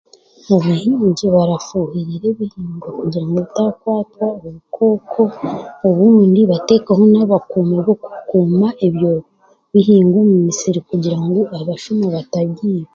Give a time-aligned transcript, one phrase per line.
[0.55, 5.23] Abahingi barafuuhirira ebihingwa kugira ngu bitaakwatwa obukooko
[5.87, 6.93] obundi bateho
[7.23, 12.89] abakuumi b'okukuma ebihingwa omu musiri kugira ngu abashuma batabiiba.